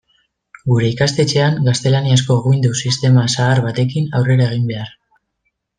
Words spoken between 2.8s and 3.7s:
sistema zahar